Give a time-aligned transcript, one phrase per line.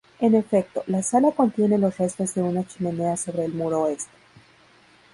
[0.19, 4.09] En efecto, la sala contiene los restos de una chimenea sobre el muro oeste.